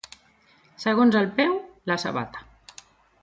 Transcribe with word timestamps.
Segons 0.83 1.17
el 1.19 1.29
peu, 1.39 1.53
la 1.91 1.97
sabata. 2.05 2.45